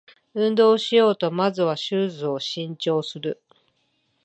[0.33, 3.39] 運動しようとまずはシューズを新調する